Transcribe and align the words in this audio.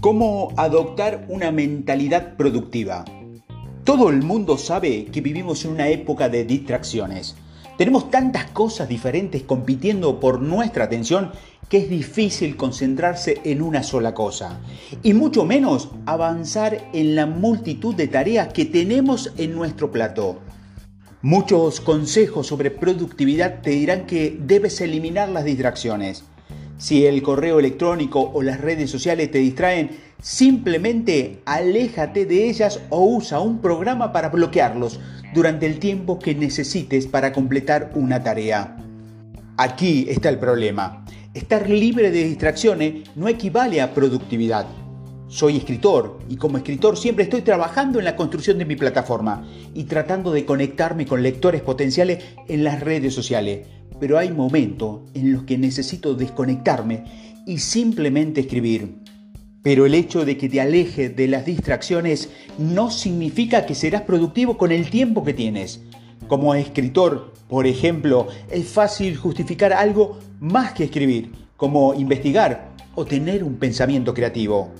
¿Cómo 0.00 0.54
adoptar 0.56 1.26
una 1.28 1.52
mentalidad 1.52 2.34
productiva? 2.36 3.04
Todo 3.84 4.08
el 4.08 4.22
mundo 4.22 4.56
sabe 4.56 5.04
que 5.04 5.20
vivimos 5.20 5.66
en 5.66 5.72
una 5.72 5.88
época 5.88 6.30
de 6.30 6.46
distracciones. 6.46 7.36
Tenemos 7.76 8.10
tantas 8.10 8.50
cosas 8.52 8.88
diferentes 8.88 9.42
compitiendo 9.42 10.18
por 10.18 10.40
nuestra 10.40 10.84
atención 10.84 11.32
que 11.68 11.76
es 11.76 11.90
difícil 11.90 12.56
concentrarse 12.56 13.42
en 13.44 13.60
una 13.60 13.82
sola 13.82 14.14
cosa 14.14 14.58
y 15.02 15.12
mucho 15.12 15.44
menos 15.44 15.90
avanzar 16.06 16.88
en 16.94 17.14
la 17.14 17.26
multitud 17.26 17.94
de 17.94 18.08
tareas 18.08 18.54
que 18.54 18.64
tenemos 18.64 19.34
en 19.36 19.54
nuestro 19.54 19.92
plato. 19.92 20.38
Muchos 21.20 21.82
consejos 21.82 22.46
sobre 22.46 22.70
productividad 22.70 23.60
te 23.60 23.72
dirán 23.72 24.06
que 24.06 24.34
debes 24.40 24.80
eliminar 24.80 25.28
las 25.28 25.44
distracciones 25.44 26.24
si 26.80 27.04
el 27.04 27.22
correo 27.22 27.58
electrónico 27.58 28.30
o 28.32 28.42
las 28.42 28.58
redes 28.58 28.90
sociales 28.90 29.30
te 29.30 29.38
distraen, 29.38 29.90
simplemente 30.20 31.40
aléjate 31.44 32.24
de 32.24 32.48
ellas 32.48 32.80
o 32.88 33.04
usa 33.04 33.38
un 33.38 33.60
programa 33.60 34.12
para 34.12 34.30
bloquearlos 34.30 34.98
durante 35.34 35.66
el 35.66 35.78
tiempo 35.78 36.18
que 36.18 36.34
necesites 36.34 37.06
para 37.06 37.34
completar 37.34 37.92
una 37.94 38.22
tarea. 38.22 38.78
Aquí 39.58 40.06
está 40.08 40.30
el 40.30 40.38
problema. 40.38 41.04
Estar 41.34 41.68
libre 41.68 42.10
de 42.10 42.24
distracciones 42.24 43.10
no 43.14 43.28
equivale 43.28 43.82
a 43.82 43.92
productividad. 43.92 44.66
Soy 45.28 45.58
escritor 45.58 46.18
y 46.30 46.36
como 46.36 46.56
escritor 46.56 46.96
siempre 46.96 47.24
estoy 47.24 47.42
trabajando 47.42 47.98
en 47.98 48.06
la 48.06 48.16
construcción 48.16 48.56
de 48.56 48.64
mi 48.64 48.74
plataforma 48.74 49.46
y 49.74 49.84
tratando 49.84 50.32
de 50.32 50.46
conectarme 50.46 51.06
con 51.06 51.22
lectores 51.22 51.60
potenciales 51.60 52.24
en 52.48 52.64
las 52.64 52.80
redes 52.80 53.14
sociales 53.14 53.66
pero 53.98 54.18
hay 54.18 54.30
momentos 54.30 55.00
en 55.14 55.32
los 55.32 55.44
que 55.44 55.58
necesito 55.58 56.14
desconectarme 56.14 57.04
y 57.46 57.58
simplemente 57.58 58.42
escribir. 58.42 58.96
Pero 59.62 59.84
el 59.84 59.94
hecho 59.94 60.24
de 60.24 60.38
que 60.38 60.48
te 60.48 60.60
alejes 60.60 61.14
de 61.14 61.28
las 61.28 61.44
distracciones 61.44 62.30
no 62.58 62.90
significa 62.90 63.66
que 63.66 63.74
serás 63.74 64.02
productivo 64.02 64.56
con 64.56 64.72
el 64.72 64.88
tiempo 64.88 65.22
que 65.24 65.34
tienes. 65.34 65.82
Como 66.28 66.54
escritor, 66.54 67.34
por 67.48 67.66
ejemplo, 67.66 68.28
es 68.50 68.68
fácil 68.68 69.16
justificar 69.16 69.72
algo 69.72 70.18
más 70.38 70.72
que 70.72 70.84
escribir, 70.84 71.32
como 71.56 71.92
investigar 71.94 72.70
o 72.94 73.04
tener 73.04 73.44
un 73.44 73.56
pensamiento 73.56 74.14
creativo. 74.14 74.70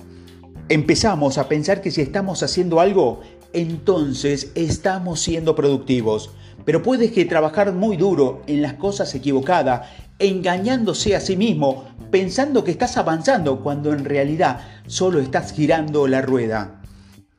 Empezamos 0.69 1.37
a 1.37 1.47
pensar 1.47 1.81
que 1.81 1.91
si 1.91 2.01
estamos 2.01 2.41
haciendo 2.43 2.79
algo, 2.79 3.21
entonces 3.53 4.51
estamos 4.55 5.19
siendo 5.19 5.53
productivos. 5.55 6.31
Pero 6.65 6.83
puedes 6.83 7.11
que 7.11 7.25
trabajar 7.25 7.73
muy 7.73 7.97
duro 7.97 8.41
en 8.47 8.61
las 8.61 8.73
cosas 8.73 9.13
equivocadas, 9.15 9.87
engañándose 10.19 11.15
a 11.15 11.19
sí 11.19 11.35
mismo, 11.35 11.85
pensando 12.11 12.63
que 12.63 12.71
estás 12.71 12.97
avanzando 12.97 13.61
cuando 13.61 13.93
en 13.93 14.05
realidad 14.05 14.61
solo 14.85 15.19
estás 15.19 15.53
girando 15.53 16.07
la 16.07 16.21
rueda. 16.21 16.81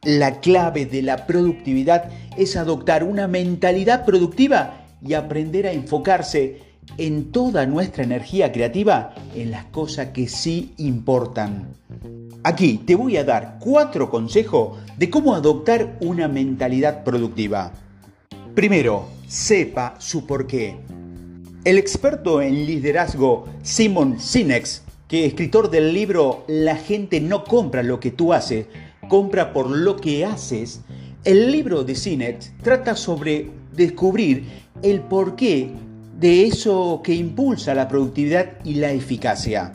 La 0.02 0.40
clave 0.40 0.86
de 0.86 1.02
la 1.02 1.26
productividad 1.26 2.10
es 2.36 2.56
adoptar 2.56 3.04
una 3.04 3.28
mentalidad 3.28 4.04
productiva 4.04 4.86
y 5.00 5.14
aprender 5.14 5.66
a 5.66 5.72
enfocarse 5.72 6.72
en 6.98 7.30
toda 7.30 7.66
nuestra 7.66 8.02
energía 8.02 8.50
creativa 8.50 9.14
en 9.34 9.50
las 9.50 9.66
cosas 9.66 10.08
que 10.08 10.28
sí 10.28 10.74
importan. 10.78 11.68
Aquí 12.42 12.78
te 12.78 12.96
voy 12.96 13.16
a 13.16 13.24
dar 13.24 13.58
cuatro 13.60 14.10
consejos 14.10 14.78
de 14.96 15.08
cómo 15.08 15.34
adoptar 15.34 15.96
una 16.00 16.26
mentalidad 16.26 17.04
productiva. 17.04 17.72
Primero, 18.54 19.08
sepa 19.26 19.94
su 19.98 20.26
porqué. 20.26 20.76
El 21.64 21.78
experto 21.78 22.42
en 22.42 22.66
liderazgo 22.66 23.46
Simon 23.62 24.20
Sinek, 24.20 24.68
que 25.08 25.20
es 25.20 25.28
escritor 25.28 25.70
del 25.70 25.94
libro 25.94 26.44
La 26.48 26.76
gente 26.76 27.18
no 27.22 27.44
compra 27.44 27.82
lo 27.82 27.98
que 27.98 28.10
tú 28.10 28.34
haces, 28.34 28.66
compra 29.08 29.54
por 29.54 29.70
lo 29.70 29.96
que 29.96 30.26
haces, 30.26 30.82
el 31.24 31.50
libro 31.50 31.82
de 31.82 31.94
Sinek 31.94 32.58
trata 32.62 32.94
sobre 32.94 33.48
descubrir 33.74 34.44
el 34.82 35.00
porqué 35.00 35.70
de 36.20 36.44
eso 36.44 37.00
que 37.02 37.14
impulsa 37.14 37.74
la 37.74 37.88
productividad 37.88 38.58
y 38.66 38.74
la 38.74 38.92
eficacia. 38.92 39.72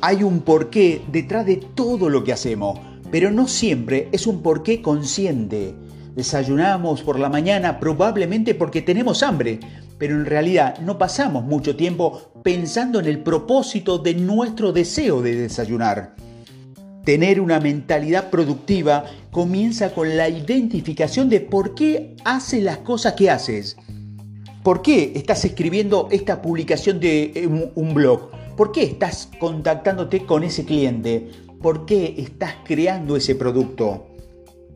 Hay 0.00 0.22
un 0.22 0.42
porqué 0.42 1.02
detrás 1.10 1.46
de 1.46 1.56
todo 1.56 2.08
lo 2.08 2.22
que 2.22 2.32
hacemos, 2.32 2.78
pero 3.10 3.32
no 3.32 3.48
siempre 3.48 4.08
es 4.12 4.28
un 4.28 4.40
porqué 4.40 4.80
consciente. 4.82 5.74
Desayunamos 6.14 7.02
por 7.02 7.18
la 7.18 7.30
mañana 7.30 7.80
probablemente 7.80 8.54
porque 8.54 8.82
tenemos 8.82 9.22
hambre, 9.22 9.60
pero 9.96 10.14
en 10.14 10.26
realidad 10.26 10.78
no 10.80 10.98
pasamos 10.98 11.44
mucho 11.44 11.74
tiempo 11.74 12.32
pensando 12.42 13.00
en 13.00 13.06
el 13.06 13.20
propósito 13.20 13.98
de 13.98 14.14
nuestro 14.14 14.72
deseo 14.72 15.22
de 15.22 15.36
desayunar. 15.36 16.14
Tener 17.04 17.40
una 17.40 17.60
mentalidad 17.60 18.28
productiva 18.30 19.04
comienza 19.30 19.94
con 19.94 20.16
la 20.16 20.28
identificación 20.28 21.30
de 21.30 21.40
por 21.40 21.74
qué 21.74 22.14
haces 22.24 22.62
las 22.62 22.78
cosas 22.78 23.14
que 23.14 23.30
haces. 23.30 23.76
¿Por 24.62 24.82
qué 24.82 25.12
estás 25.16 25.44
escribiendo 25.44 26.08
esta 26.12 26.42
publicación 26.42 27.00
de 27.00 27.32
eh, 27.34 27.70
un 27.74 27.94
blog? 27.94 28.30
¿Por 28.56 28.70
qué 28.70 28.84
estás 28.84 29.30
contactándote 29.40 30.26
con 30.26 30.44
ese 30.44 30.64
cliente? 30.64 31.30
¿Por 31.60 31.86
qué 31.86 32.14
estás 32.18 32.54
creando 32.64 33.16
ese 33.16 33.34
producto? 33.34 34.11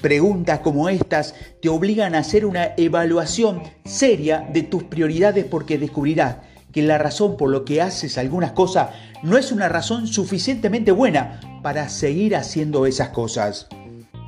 Preguntas 0.06 0.60
como 0.60 0.88
estas 0.88 1.34
te 1.60 1.68
obligan 1.68 2.14
a 2.14 2.18
hacer 2.18 2.46
una 2.46 2.74
evaluación 2.76 3.60
seria 3.84 4.46
de 4.52 4.62
tus 4.62 4.84
prioridades 4.84 5.44
porque 5.46 5.78
descubrirás 5.78 6.36
que 6.70 6.82
la 6.82 6.96
razón 6.96 7.36
por 7.36 7.50
lo 7.50 7.64
que 7.64 7.82
haces 7.82 8.16
algunas 8.16 8.52
cosas 8.52 8.90
no 9.24 9.36
es 9.36 9.50
una 9.50 9.68
razón 9.68 10.06
suficientemente 10.06 10.92
buena 10.92 11.40
para 11.60 11.88
seguir 11.88 12.36
haciendo 12.36 12.86
esas 12.86 13.08
cosas. 13.08 13.66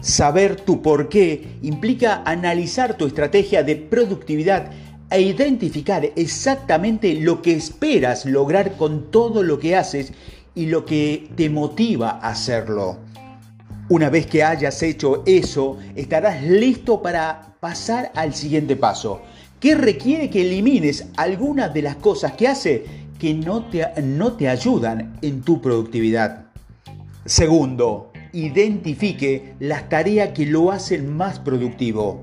Saber 0.00 0.56
tu 0.56 0.82
por 0.82 1.08
qué 1.08 1.46
implica 1.62 2.24
analizar 2.24 2.96
tu 2.96 3.06
estrategia 3.06 3.62
de 3.62 3.76
productividad 3.76 4.72
e 5.12 5.20
identificar 5.20 6.04
exactamente 6.16 7.14
lo 7.14 7.40
que 7.40 7.52
esperas 7.52 8.26
lograr 8.26 8.72
con 8.72 9.12
todo 9.12 9.44
lo 9.44 9.60
que 9.60 9.76
haces 9.76 10.12
y 10.56 10.66
lo 10.66 10.84
que 10.84 11.28
te 11.36 11.48
motiva 11.48 12.18
a 12.20 12.30
hacerlo. 12.30 12.98
Una 13.90 14.10
vez 14.10 14.26
que 14.26 14.42
hayas 14.42 14.82
hecho 14.82 15.22
eso, 15.24 15.78
estarás 15.96 16.42
listo 16.42 17.00
para 17.00 17.54
pasar 17.58 18.12
al 18.14 18.34
siguiente 18.34 18.76
paso, 18.76 19.22
que 19.60 19.74
requiere 19.74 20.28
que 20.28 20.42
elimines 20.42 21.06
algunas 21.16 21.72
de 21.72 21.80
las 21.80 21.96
cosas 21.96 22.32
que 22.32 22.48
hace 22.48 22.84
que 23.18 23.32
no 23.32 23.64
te, 23.64 23.86
no 24.02 24.34
te 24.34 24.46
ayudan 24.46 25.16
en 25.22 25.40
tu 25.40 25.62
productividad. 25.62 26.48
Segundo, 27.24 28.12
identifique 28.34 29.54
las 29.58 29.88
tareas 29.88 30.30
que 30.34 30.44
lo 30.44 30.70
hacen 30.70 31.10
más 31.16 31.38
productivo. 31.38 32.20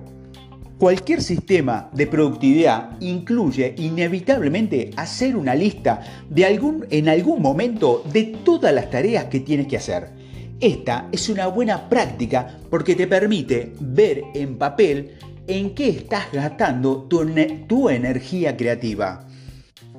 Cualquier 0.77 1.23
sistema 1.23 1.89
de 1.93 2.05
productividad 2.05 2.91
incluye 3.01 3.73
inevitablemente 3.79 4.91
hacer 4.97 5.35
una 5.35 5.55
lista 5.55 6.01
de 6.29 6.45
algún, 6.45 6.85
en 6.91 7.09
algún 7.09 7.41
momento 7.41 8.03
de 8.13 8.23
todas 8.23 8.71
las 8.71 8.91
tareas 8.91 9.25
que 9.25 9.39
tienes 9.39 9.65
que 9.65 9.77
hacer 9.77 10.24
esta 10.59 11.09
es 11.11 11.27
una 11.29 11.47
buena 11.47 11.89
práctica 11.89 12.59
porque 12.69 12.95
te 12.95 13.07
permite 13.07 13.73
ver 13.79 14.23
en 14.33 14.57
papel 14.57 15.17
en 15.47 15.75
qué 15.75 15.89
estás 15.89 16.31
gastando 16.31 17.03
tu, 17.03 17.89
energía 17.89 18.55
creativa. 18.55 19.27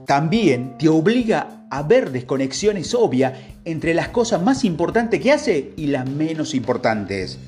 También 0.06 0.78
te 0.78 0.88
obliga 0.88 1.66
a 1.70 1.82
ver 1.82 2.10
desconexiones 2.10 2.94
obvias 2.94 3.34
entre 3.64 3.92
las 3.92 4.08
cosas 4.08 4.42
más 4.42 4.64
importantes 4.64 5.20
que 5.20 5.32
hace 5.32 5.72
y 5.76 5.88
las 5.88 6.08
menos 6.08 6.54
importantes. 6.54 7.38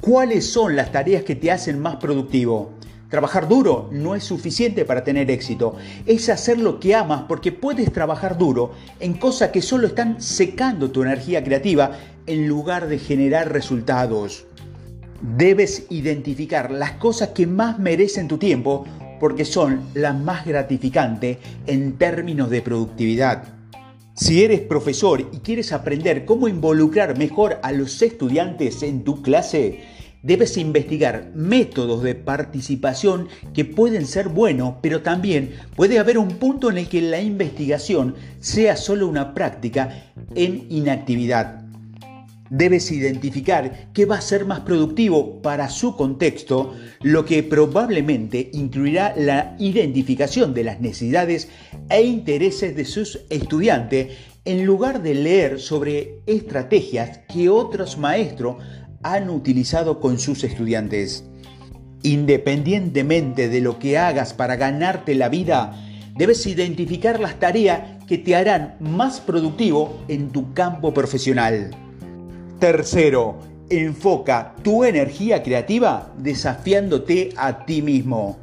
¿Cuáles 0.00 0.50
son 0.50 0.76
las 0.76 0.90
tareas 0.92 1.22
que 1.22 1.36
te 1.36 1.50
hacen 1.50 1.78
más 1.78 1.96
productivo? 1.96 2.72
Trabajar 3.10 3.48
duro 3.48 3.88
no 3.90 4.14
es 4.14 4.22
suficiente 4.22 4.84
para 4.84 5.02
tener 5.02 5.32
éxito. 5.32 5.74
Es 6.06 6.28
hacer 6.28 6.60
lo 6.60 6.78
que 6.78 6.94
amas 6.94 7.24
porque 7.28 7.50
puedes 7.50 7.92
trabajar 7.92 8.38
duro 8.38 8.70
en 9.00 9.14
cosas 9.14 9.50
que 9.50 9.60
solo 9.60 9.88
están 9.88 10.22
secando 10.22 10.92
tu 10.92 11.02
energía 11.02 11.42
creativa 11.42 11.98
en 12.28 12.46
lugar 12.46 12.86
de 12.86 13.00
generar 13.00 13.52
resultados. 13.52 14.46
Debes 15.36 15.86
identificar 15.90 16.70
las 16.70 16.92
cosas 16.92 17.30
que 17.30 17.48
más 17.48 17.80
merecen 17.80 18.28
tu 18.28 18.38
tiempo 18.38 18.84
porque 19.18 19.44
son 19.44 19.80
las 19.92 20.16
más 20.16 20.46
gratificantes 20.46 21.38
en 21.66 21.98
términos 21.98 22.48
de 22.48 22.62
productividad. 22.62 23.42
Si 24.14 24.44
eres 24.44 24.60
profesor 24.60 25.20
y 25.32 25.38
quieres 25.38 25.72
aprender 25.72 26.24
cómo 26.24 26.46
involucrar 26.46 27.18
mejor 27.18 27.58
a 27.62 27.72
los 27.72 28.00
estudiantes 28.02 28.82
en 28.84 29.02
tu 29.02 29.20
clase, 29.20 29.80
Debes 30.22 30.58
investigar 30.58 31.32
métodos 31.34 32.02
de 32.02 32.14
participación 32.14 33.28
que 33.54 33.64
pueden 33.64 34.06
ser 34.06 34.28
buenos, 34.28 34.74
pero 34.82 35.00
también 35.00 35.54
puede 35.76 35.98
haber 35.98 36.18
un 36.18 36.28
punto 36.28 36.70
en 36.70 36.76
el 36.76 36.88
que 36.88 37.00
la 37.00 37.22
investigación 37.22 38.14
sea 38.38 38.76
solo 38.76 39.08
una 39.08 39.32
práctica 39.32 40.12
en 40.34 40.66
inactividad. 40.68 41.62
Debes 42.50 42.90
identificar 42.90 43.88
qué 43.94 44.04
va 44.04 44.16
a 44.16 44.20
ser 44.20 44.44
más 44.44 44.60
productivo 44.60 45.40
para 45.40 45.70
su 45.70 45.96
contexto, 45.96 46.74
lo 47.00 47.24
que 47.24 47.42
probablemente 47.42 48.50
incluirá 48.52 49.14
la 49.16 49.56
identificación 49.58 50.52
de 50.52 50.64
las 50.64 50.80
necesidades 50.80 51.48
e 51.88 52.02
intereses 52.02 52.76
de 52.76 52.84
sus 52.84 53.20
estudiantes 53.30 54.08
en 54.44 54.66
lugar 54.66 55.00
de 55.00 55.14
leer 55.14 55.60
sobre 55.60 56.18
estrategias 56.26 57.20
que 57.32 57.48
otros 57.48 57.98
maestros 57.98 58.56
han 59.02 59.30
utilizado 59.30 60.00
con 60.00 60.18
sus 60.18 60.44
estudiantes. 60.44 61.24
Independientemente 62.02 63.48
de 63.48 63.60
lo 63.60 63.78
que 63.78 63.98
hagas 63.98 64.34
para 64.34 64.56
ganarte 64.56 65.14
la 65.14 65.28
vida, 65.28 65.74
debes 66.16 66.46
identificar 66.46 67.20
las 67.20 67.38
tareas 67.38 68.04
que 68.06 68.18
te 68.18 68.36
harán 68.36 68.76
más 68.80 69.20
productivo 69.20 70.00
en 70.08 70.30
tu 70.30 70.52
campo 70.52 70.92
profesional. 70.92 71.70
Tercero, 72.58 73.38
enfoca 73.70 74.54
tu 74.62 74.84
energía 74.84 75.42
creativa 75.42 76.12
desafiándote 76.18 77.30
a 77.36 77.64
ti 77.64 77.82
mismo. 77.82 78.38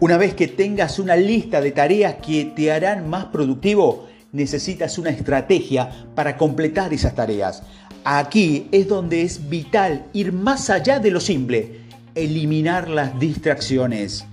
Una 0.00 0.16
vez 0.16 0.34
que 0.34 0.48
tengas 0.48 0.98
una 0.98 1.16
lista 1.16 1.60
de 1.60 1.72
tareas 1.72 2.16
que 2.16 2.44
te 2.44 2.70
harán 2.70 3.08
más 3.08 3.26
productivo, 3.26 4.06
necesitas 4.32 4.98
una 4.98 5.10
estrategia 5.10 5.90
para 6.14 6.36
completar 6.36 6.92
esas 6.92 7.14
tareas. 7.14 7.62
Aquí 8.08 8.68
es 8.70 8.86
donde 8.86 9.22
es 9.22 9.48
vital 9.48 10.06
ir 10.12 10.32
más 10.32 10.70
allá 10.70 11.00
de 11.00 11.10
lo 11.10 11.18
simple, 11.18 11.80
eliminar 12.14 12.88
las 12.88 13.18
distracciones. 13.18 14.24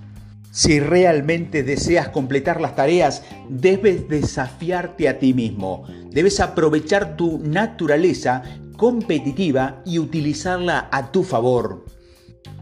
Si 0.52 0.78
realmente 0.78 1.64
deseas 1.64 2.10
completar 2.10 2.60
las 2.60 2.76
tareas, 2.76 3.24
debes 3.48 4.08
desafiarte 4.08 5.08
a 5.08 5.18
ti 5.18 5.34
mismo. 5.34 5.88
Debes 6.12 6.38
aprovechar 6.38 7.16
tu 7.16 7.40
naturaleza 7.40 8.44
competitiva 8.76 9.82
y 9.84 9.98
utilizarla 9.98 10.88
a 10.92 11.10
tu 11.10 11.24
favor. 11.24 11.84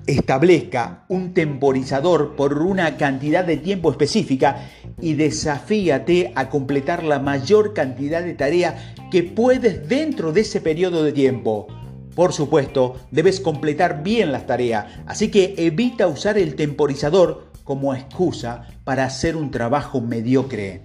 Establezca 0.06 1.04
un 1.08 1.32
temporizador 1.32 2.34
por 2.34 2.58
una 2.60 2.96
cantidad 2.96 3.44
de 3.44 3.56
tiempo 3.56 3.90
específica 3.90 4.68
y 5.00 5.14
desafíate 5.14 6.32
a 6.34 6.48
completar 6.48 7.04
la 7.04 7.20
mayor 7.20 7.72
cantidad 7.72 8.22
de 8.22 8.34
tareas 8.34 8.74
que 9.12 9.22
puedes 9.22 9.88
dentro 9.88 10.32
de 10.32 10.40
ese 10.40 10.60
periodo 10.60 11.04
de 11.04 11.12
tiempo. 11.12 11.68
Por 12.16 12.32
supuesto, 12.32 12.96
debes 13.12 13.38
completar 13.38 14.02
bien 14.02 14.32
las 14.32 14.46
tareas, 14.46 14.86
así 15.06 15.30
que 15.30 15.54
evita 15.56 16.08
usar 16.08 16.36
el 16.36 16.56
temporizador 16.56 17.52
como 17.62 17.94
excusa 17.94 18.66
para 18.82 19.04
hacer 19.04 19.36
un 19.36 19.52
trabajo 19.52 20.00
mediocre. 20.00 20.82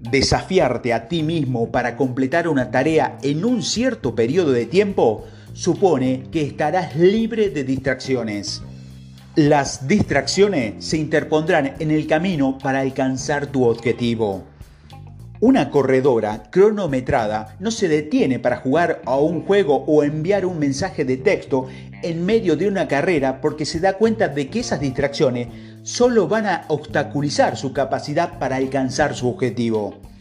Desafiarte 0.00 0.92
a 0.92 1.08
ti 1.08 1.22
mismo 1.22 1.72
para 1.72 1.96
completar 1.96 2.48
una 2.48 2.70
tarea 2.70 3.16
en 3.22 3.46
un 3.46 3.62
cierto 3.62 4.14
periodo 4.14 4.52
de 4.52 4.66
tiempo 4.66 5.24
supone 5.52 6.24
que 6.30 6.42
estarás 6.42 6.96
libre 6.96 7.50
de 7.50 7.64
distracciones. 7.64 8.62
Las 9.34 9.88
distracciones 9.88 10.84
se 10.84 10.98
interpondrán 10.98 11.74
en 11.78 11.90
el 11.90 12.06
camino 12.06 12.58
para 12.58 12.80
alcanzar 12.80 13.46
tu 13.46 13.64
objetivo. 13.64 14.44
Una 15.40 15.70
corredora 15.70 16.44
cronometrada 16.50 17.56
no 17.58 17.70
se 17.72 17.88
detiene 17.88 18.38
para 18.38 18.58
jugar 18.58 19.02
a 19.06 19.16
un 19.16 19.42
juego 19.42 19.84
o 19.86 20.04
enviar 20.04 20.46
un 20.46 20.58
mensaje 20.58 21.04
de 21.04 21.16
texto 21.16 21.66
en 22.02 22.24
medio 22.24 22.56
de 22.56 22.68
una 22.68 22.86
carrera 22.86 23.40
porque 23.40 23.64
se 23.64 23.80
da 23.80 23.94
cuenta 23.94 24.28
de 24.28 24.48
que 24.48 24.60
esas 24.60 24.80
distracciones 24.80 25.48
solo 25.82 26.28
van 26.28 26.46
a 26.46 26.64
obstaculizar 26.68 27.56
su 27.56 27.72
capacidad 27.72 28.38
para 28.38 28.56
alcanzar 28.56 29.14
su 29.14 29.28
objetivo. 29.28 30.11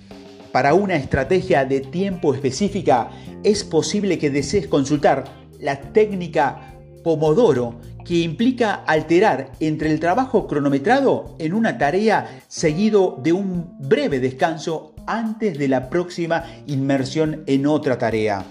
Para 0.52 0.74
una 0.74 0.96
estrategia 0.96 1.64
de 1.64 1.80
tiempo 1.80 2.34
específica 2.34 3.10
es 3.44 3.64
posible 3.64 4.20
que 4.20 4.30
desees 4.30 4.68
consultar 4.68 5.24
la 5.60 5.80
técnica 5.80 6.76
Pomodoro 7.04 7.80
que 8.06 8.20
implica 8.20 8.74
alterar 8.74 9.52
entre 9.60 9.92
el 9.92 10.00
trabajo 10.00 10.48
cronometrado 10.48 11.36
en 11.40 11.54
una 11.54 11.78
tarea 11.78 12.42
seguido 12.48 13.18
de 13.24 13.32
un 13.32 13.78
breve 13.80 14.20
descanso 14.20 14.94
antes 15.08 15.58
de 15.58 15.68
la 15.68 15.90
próxima 15.90 16.44
inmersión 16.68 17.44
en 17.48 17.66
otra 17.66 17.98
tarea. 17.98 18.44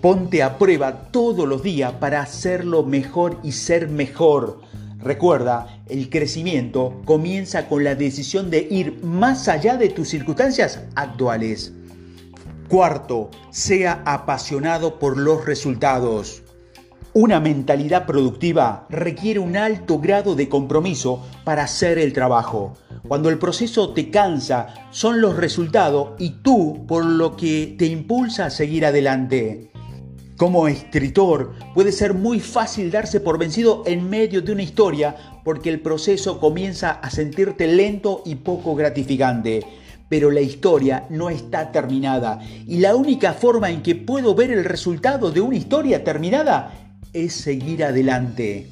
Ponte 0.00 0.42
a 0.42 0.58
prueba 0.58 1.10
todos 1.10 1.46
los 1.46 1.62
días 1.62 1.92
para 1.92 2.20
hacerlo 2.20 2.82
mejor 2.82 3.38
y 3.42 3.52
ser 3.52 3.88
mejor. 3.88 4.60
Recuerda, 5.04 5.82
el 5.90 6.08
crecimiento 6.08 7.02
comienza 7.04 7.68
con 7.68 7.84
la 7.84 7.94
decisión 7.94 8.50
de 8.50 8.66
ir 8.70 9.04
más 9.04 9.48
allá 9.48 9.76
de 9.76 9.90
tus 9.90 10.08
circunstancias 10.08 10.80
actuales. 10.94 11.74
Cuarto, 12.70 13.30
sea 13.50 14.02
apasionado 14.06 14.98
por 14.98 15.18
los 15.18 15.44
resultados. 15.44 16.42
Una 17.12 17.38
mentalidad 17.38 18.06
productiva 18.06 18.86
requiere 18.88 19.40
un 19.40 19.58
alto 19.58 20.00
grado 20.00 20.34
de 20.34 20.48
compromiso 20.48 21.22
para 21.44 21.64
hacer 21.64 21.98
el 21.98 22.14
trabajo. 22.14 22.72
Cuando 23.06 23.28
el 23.28 23.38
proceso 23.38 23.92
te 23.92 24.10
cansa, 24.10 24.68
son 24.90 25.20
los 25.20 25.36
resultados 25.36 26.12
y 26.18 26.30
tú 26.42 26.86
por 26.88 27.04
lo 27.04 27.36
que 27.36 27.76
te 27.78 27.84
impulsa 27.84 28.46
a 28.46 28.50
seguir 28.50 28.86
adelante. 28.86 29.70
Como 30.36 30.66
escritor, 30.66 31.54
puede 31.74 31.92
ser 31.92 32.12
muy 32.12 32.40
fácil 32.40 32.90
darse 32.90 33.20
por 33.20 33.38
vencido 33.38 33.84
en 33.86 34.10
medio 34.10 34.42
de 34.42 34.50
una 34.50 34.64
historia 34.64 35.14
porque 35.44 35.70
el 35.70 35.80
proceso 35.80 36.40
comienza 36.40 36.90
a 36.90 37.08
sentirte 37.10 37.68
lento 37.68 38.22
y 38.26 38.34
poco 38.34 38.74
gratificante. 38.74 39.64
Pero 40.08 40.32
la 40.32 40.40
historia 40.40 41.06
no 41.08 41.30
está 41.30 41.70
terminada 41.70 42.40
y 42.66 42.78
la 42.78 42.96
única 42.96 43.32
forma 43.32 43.70
en 43.70 43.82
que 43.82 43.94
puedo 43.94 44.34
ver 44.34 44.50
el 44.50 44.64
resultado 44.64 45.30
de 45.30 45.40
una 45.40 45.56
historia 45.56 46.02
terminada 46.02 46.90
es 47.12 47.34
seguir 47.34 47.84
adelante. 47.84 48.66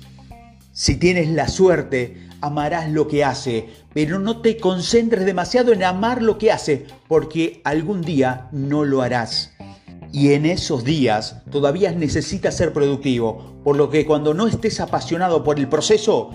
Si 0.72 0.96
tienes 0.96 1.28
la 1.28 1.46
suerte, 1.46 2.28
amarás 2.40 2.90
lo 2.90 3.06
que 3.06 3.22
hace, 3.22 3.68
pero 3.94 4.18
no 4.18 4.40
te 4.40 4.56
concentres 4.56 5.24
demasiado 5.24 5.72
en 5.72 5.84
amar 5.84 6.22
lo 6.22 6.38
que 6.38 6.50
hace, 6.50 6.86
porque 7.06 7.60
algún 7.64 8.02
día 8.02 8.48
no 8.50 8.84
lo 8.84 9.02
harás. 9.02 9.52
Y 10.12 10.34
en 10.34 10.44
esos 10.44 10.84
días 10.84 11.42
todavía 11.50 11.90
necesitas 11.92 12.54
ser 12.54 12.74
productivo, 12.74 13.56
por 13.64 13.76
lo 13.76 13.88
que 13.88 14.04
cuando 14.04 14.34
no 14.34 14.46
estés 14.46 14.78
apasionado 14.80 15.42
por 15.42 15.58
el 15.58 15.68
proceso, 15.68 16.30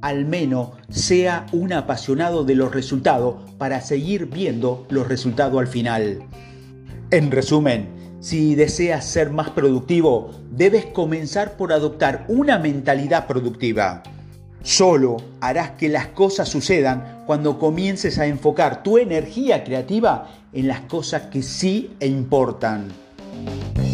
al 0.00 0.24
menos 0.24 0.70
sea 0.88 1.44
un 1.52 1.74
apasionado 1.74 2.44
de 2.44 2.54
los 2.54 2.72
resultados 2.72 3.36
para 3.58 3.82
seguir 3.82 4.26
viendo 4.26 4.86
los 4.88 5.08
resultados 5.08 5.60
al 5.60 5.66
final. 5.66 6.22
En 7.10 7.30
resumen, 7.30 8.16
si 8.20 8.54
deseas 8.54 9.04
ser 9.04 9.30
más 9.30 9.50
productivo, 9.50 10.30
debes 10.50 10.86
comenzar 10.86 11.58
por 11.58 11.74
adoptar 11.74 12.24
una 12.28 12.58
mentalidad 12.58 13.26
productiva. 13.26 14.02
Solo 14.62 15.18
harás 15.40 15.72
que 15.72 15.90
las 15.90 16.06
cosas 16.08 16.48
sucedan 16.48 17.24
cuando 17.26 17.58
comiences 17.58 18.18
a 18.18 18.26
enfocar 18.26 18.82
tu 18.82 18.96
energía 18.96 19.64
creativa 19.64 20.30
en 20.54 20.66
las 20.66 20.80
cosas 20.82 21.22
que 21.26 21.42
sí 21.42 21.90
importan. 22.00 22.88
Bye. 23.44 23.87